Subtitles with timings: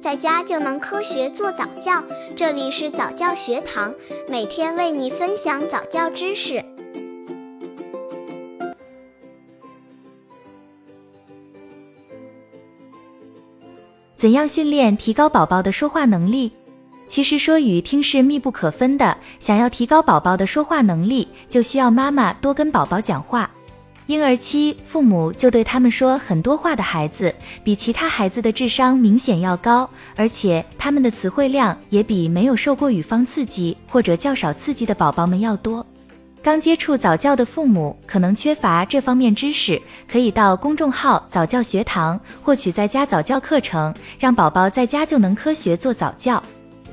[0.00, 2.02] 在家就能科学做早教。
[2.34, 3.94] 这里是早教学堂，
[4.28, 6.64] 每天为你分享早教知识。
[14.16, 16.50] 怎样训练提高宝宝的说话能力？
[17.06, 19.16] 其实说与听是密不可分的。
[19.38, 23.50] 想要提高宝宝的说话能力，就需要妈妈多跟宝宝讲话。
[24.10, 27.32] 婴儿期，父母就对他们说很多话的孩子，
[27.62, 35.86] 比其他孩子的智商明显要高，而且他们的词汇量也比没有受过语方刺激或者较少刺激的宝宝们要多。
[36.42, 46.42] 刚接触早教的父母可能缺乏这方面知识，可以到公众号早教学堂获取在家早教课程，让宝宝在家就能科学做早教。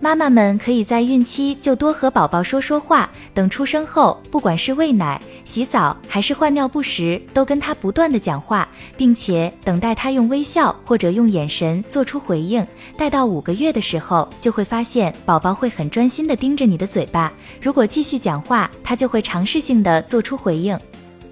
[0.00, 12.64] 妈妈们可以在孕期就多和宝宝说说话，等出生后，不管是喂奶、洗澡还是换尿布时，都跟他不断的讲话，并且等待他用微笑或者用眼神做出回应。
[12.96, 20.78] 待到五个月的时候，就会发现宝宝会很专心的盯着你的嘴巴，如果继续讲话，他就会尝试性的做出回应。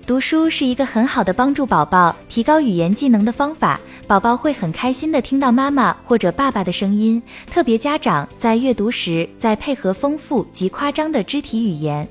[0.07, 7.21] 读书是一个很好的帮助宝宝提高语言技能的方法，宝宝会很开心的听到妈妈或者爸爸的声音。
[7.51, 12.07] 特别家长在阅读时再配合丰富及夸张的肢体语言。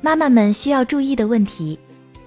[0.00, 1.76] 妈妈们需要注意的问题：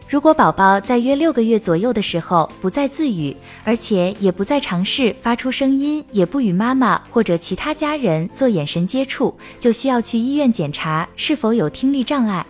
[0.10, 12.46] 如果宝宝在约六个月左右的时候不再自语，而且也不再尝试发出声音，也不与妈妈或者其他家人做眼神接触，就需要去医院检查是否有听力障碍。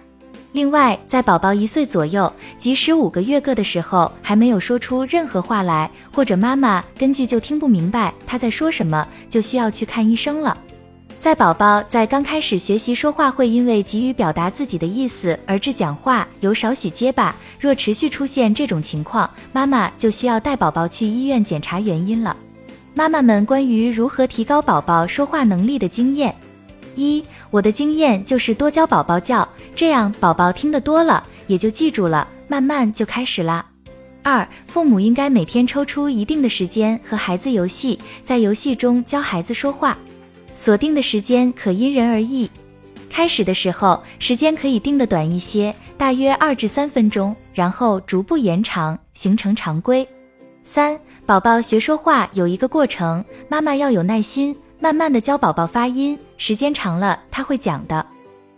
[0.55, 10.57] 另外，在宝宝一岁左右，即使五个月个的时候还没有说出任何话来，或者妈妈根据就听不明白他在说什么，就需要去看医生了。
[11.19, 17.35] 在宝宝在刚开始学习说话，会因为急于表达自己的意思而致讲话有少许结巴。
[17.59, 22.33] 若持续出现这种情况，妈妈就需要带宝宝去医院检查原因了。
[22.93, 26.33] 妈妈们关于如何提高宝宝说话能力的经验。
[26.97, 29.45] 一，我的经验就是多教宝宝叫，
[29.75, 33.65] 这样宝宝听得多了，也就记住了，慢慢就开始啦。
[34.23, 39.97] 二，父母应该每天抽出一定的时间和孩子游戏，在游戏中教孩子说话，
[40.55, 42.49] 锁定的时间可因人而异。
[43.09, 50.07] 开始的时候，时间可以定的短一些，大约二至三分钟，然后逐步延长，形成常规。
[50.63, 54.55] 三，宝宝学说话有一个过程，妈妈要有耐心。
[54.79, 58.05] 慢慢的教宝宝发音，时间长了他会讲的。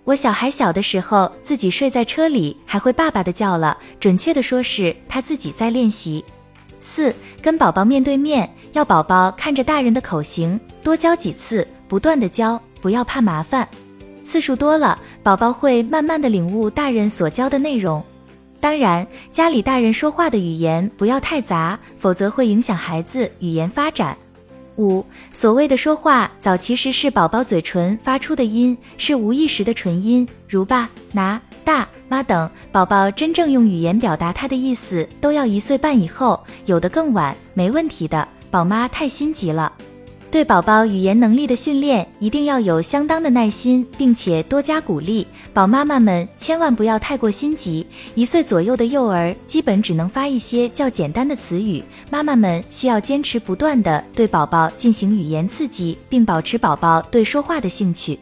[0.07, 6.23] 我小孩小的时候，自己睡在车里还会爸爸的叫了，准确的说是他自己在练习。
[6.79, 13.67] 四，跟宝宝面对面，要宝宝看着大人的口型，多教几次，不断的教，不要怕麻烦。
[14.23, 18.01] 次数多了，宝宝会慢慢的领悟大人所教的内容。
[18.61, 24.17] 当然，家里大人说话的语言不要太杂，否则会影响孩子语言发展。
[24.77, 32.49] 五，所谓的说话早其实是宝宝嘴唇发出的音，是无意识的唇音，如爸、拿、大、妈等。
[32.71, 38.27] 宝宝真正用语言表达他的意思，都要一岁半以后，有的更晚，没问题的。
[38.49, 39.73] 宝妈太心急了。
[40.29, 45.25] 对宝宝语言能力的训练，一定要有相当的耐心，并且多加鼓励。
[45.53, 47.87] 宝妈妈们千万不要太过心急。
[48.13, 51.81] 一岁左右的幼儿，基本只能发一些较简单的词语。
[52.11, 58.19] 妈妈们需要坚持不断的对宝宝进行语言刺激，并保持宝宝对说话的兴趣。